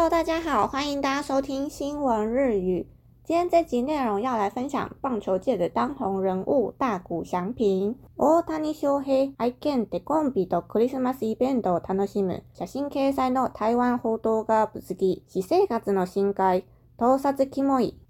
[0.00, 2.86] Hello，大家好，欢迎大家收听新闻日语。
[3.22, 7.92] 今天这集内容要来分享棒球界的当红人物大谷翔平。
[8.16, 12.40] 大谷翔平愛犬テコンビとクリスマスイベントを楽しむ。
[12.54, 15.22] 写真掲載の台湾報道が物議。
[15.28, 16.64] 私生活の新解。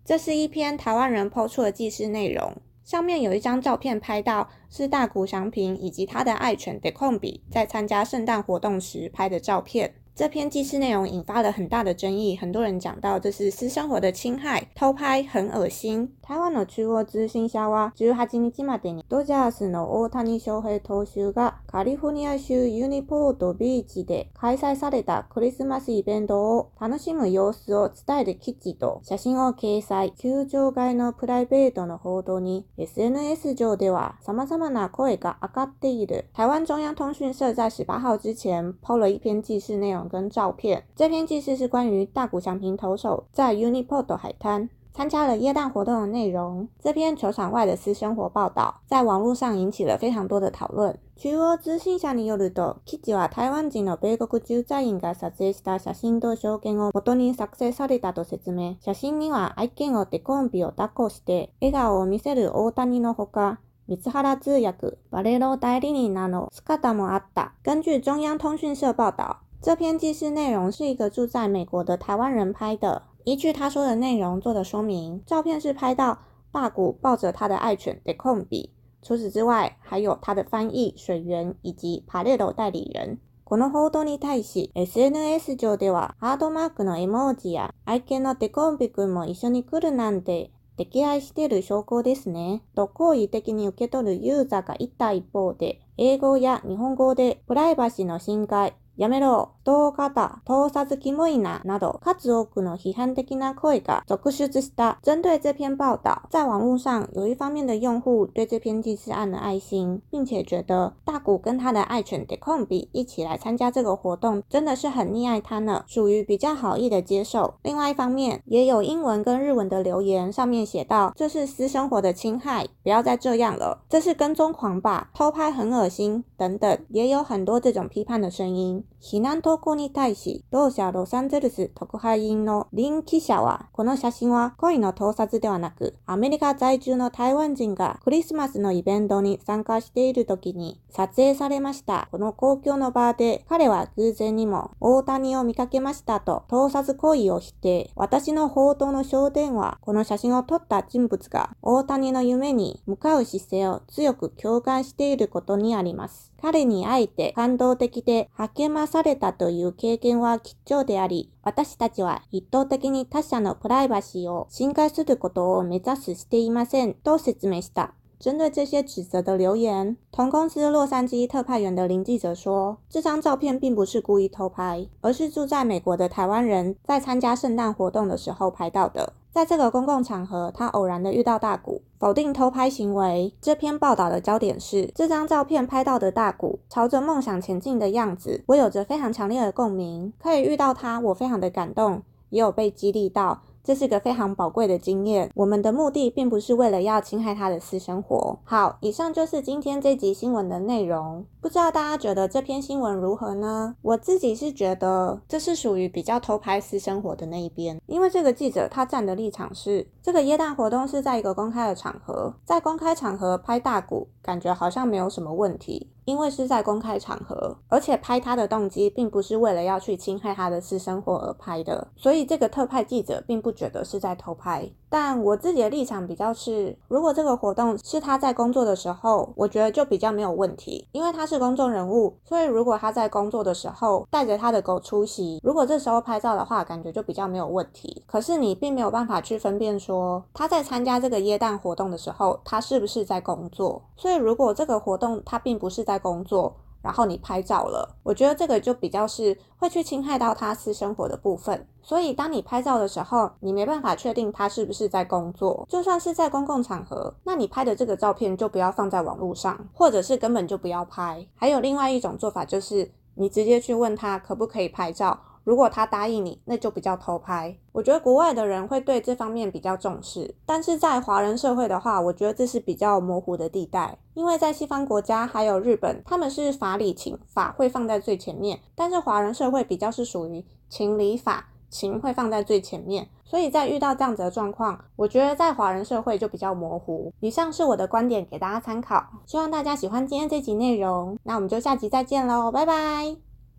[0.07, 2.53] 这是一篇台湾人 PO 出的记事内容，
[2.85, 9.95] 上面有一张照片，拍到是大谷翔平以及他的爱犬テコンビ在参加圣诞活动时拍的照片。
[10.21, 16.13] 这篇记事内容引发了很大的争议，很多人讲到这是私生活的侵害，偷拍很恶心。
[16.21, 30.13] 台湾の中央通信社は18日までにドジャースの大谷翔平投手がカリフォルニア州ユニポートビーチで開催されたクリスマスイベントを楽しむ様子を伝える記事と写真を掲載。
[30.19, 36.27] 球場外のプライベートの報道に SNS 上では様々な声が上がっている。
[36.35, 40.10] 台湾中央通讯社在18号之前抛了一篇记事内容。
[40.11, 40.85] 跟照片。
[40.97, 44.69] 这篇记事是关于大谷翔平投手在 Uniport 海滩。
[44.93, 50.99] 参加了耶诞活动的内容，这篇球场外的私生活报道在网络上引起了非常多的讨论。
[51.15, 67.55] 中央通信社によると、記事は台湾人の米国駐在員が撮影した写真と証言を元に作成されたと説明、写真には愛犬を手コンビを抱っこして笑顔を見せる大谷のほか、三原通訳、バレロ代理人など姿もあった。
[67.65, 69.45] 根据中央通信社报道。
[69.63, 75.23] 这篇记事内容是一个住在美国的台湾人拍的，依据他说的内容做的说明。
[75.27, 76.19] 照片是拍到
[76.51, 78.71] 霸谷抱着他的爱犬 d e c o m b
[79.03, 83.19] 除此之外，还有他的翻译、水源以及パレロ代理人。
[83.45, 92.63] この報道に対し、SNS 上ではハードマークの絵文字や愛犬のデコンビ君も一緒に来るなんて溺愛してる証拠ですね。
[92.75, 104.99] と好意的に受け取るユーザーがいた一方で、英語や日本語でプライバシーの侵害やめろ、どうかた、調査付きもいななど、数多くの批判的な声が続出した。
[105.03, 117.55] 针对这篇报道，在网络上有一方面的用户对这篇纪事案的爱心，并且觉得大谷跟他的爱犬 d e c 德空比一起来参加这个活动，真的是很溺爱他呢，属于比较好意的接受。
[117.63, 128.85] 另外一方面，也有英文跟日文的留言，上面写道：“这是私生活的侵害，不要再这样了，这是跟踪狂吧，偷拍很恶心”等等，也有很多这种批判的声音。
[129.03, 142.09] 避難投稿に対し、同社ロサンゼルス特派員の林記者は、この写真は恋の盗撮ではなく、アメリカ在住の台湾人がクリスマスのイベントに参加している時に撮影されました。
[142.13, 147.91] この公共の場で彼は偶然にも大谷を見かけましたと盗撮行為を否定。
[147.97, 156.30] 私の報道の焦点は、この写真を撮った人物が大谷の夢に向かう姿勢を強く共感していることにあります。
[156.43, 167.95] 彼に会えて感動的で励まされたという経験は貴重であり、私たちは一方的に他者のプライバシーを侵害することを目指すしていませんと説明した。
[168.21, 179.15] 针对这些指责的留言，同公司洛杉矶特派员的林记者说：“这张照片并不是故意偷拍，而是住在美国的台湾人在参加圣诞活动的时候拍到的。
[179.33, 190.13] 在这个公共场合，他偶然的遇到大谷，否定偷拍行为。”这篇报道的焦点是这张照片拍到的大谷朝着梦想前进的样子，我有着非常强烈的共鸣。
[190.23, 193.41] 可以遇到他，我非常的感动，也有被激励到。
[193.63, 195.31] 这是个非常宝贵的经验。
[195.35, 198.39] 我们的目的并不是为了要侵害他的私生活。
[198.45, 201.25] 好，以上就是今天这集新闻的内容。
[201.43, 203.75] 不知道大家觉得这篇新闻如何呢？
[203.81, 224.71] 我自己是觉得这是属于比较偷拍私生活的那一边，因为这个记者他站的立场是，这个耶诞活动是在一个公开的场合，在公开场合拍大鼓，感觉好像没有什么问题，因为是在公开场合，而且拍他的动机并不是为了要去侵害他的私生活而拍的，所以这个特派记者并不觉得是在偷拍。
[224.93, 231.27] 但我自己的立场比较是，如果这个活动是他在工作的时候，我觉得就比较没有问题，因为他。
[231.31, 238.03] 是公众人物，所以如果他在工作的时候带着他的狗出席，如果这时候拍照的话，感觉就比较没有问题。
[238.05, 243.81] 可是你并没有办法去分辨说他在参加这个耶诞活动的时候，他是不是在工作。
[243.97, 251.67] 所以如果这个活动他并不是在工作，然后你拍照了，我觉得这个就比较是会去侵害到他私生活的部分。
[251.83, 261.27] 所以当你拍照的时候，你没办法确定他是不是在工作，就算是在公共场合，那你拍的这个照片就不要放在网络上，或者是根本就不要拍。
[261.35, 265.19] 还有另外一种做法，就是你直接去问他可不可以拍照。
[265.45, 267.57] 如果他答应你，那就比较偷拍。
[267.73, 273.99] 我觉得国外的人会对这方面比较重视，但是在华人社会的话，我觉得这是比较模糊的地带。
[274.15, 283.09] 因为在西方国家还有日本，他们是法理情，法会放在最前面，但是华人社会比较是属于情理法，情会放在最前面。
[283.25, 287.13] 所以在遇到这样子的状况，我觉得在华人社会就比较模糊。
[287.21, 289.07] 以上是我的观点，给大家参考。
[289.25, 293.30] 希望大家喜欢今天这集内容，那我们就下集再见喽，拜拜。